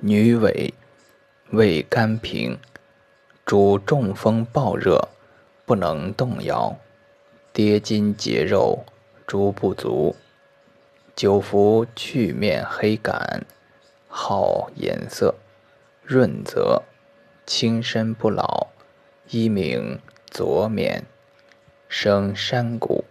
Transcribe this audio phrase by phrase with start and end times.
[0.00, 0.74] 女尾，
[1.50, 2.58] 味甘平，
[3.44, 5.08] 主中风暴热，
[5.64, 6.76] 不能动摇，
[7.52, 8.84] 跌筋结肉，
[9.26, 10.16] 诸不足。
[11.14, 13.44] 久服去面黑感，
[14.08, 15.34] 好颜色，
[16.02, 16.82] 润泽，
[17.46, 18.68] 轻身不老，
[19.28, 20.00] 一名
[20.30, 21.04] 左冕，
[21.88, 23.01] 生山谷。